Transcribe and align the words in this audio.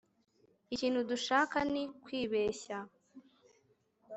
ikintu 0.73 0.99
dushaka 1.09 1.57
ni 1.71 1.83
kwibeshya 2.03 2.77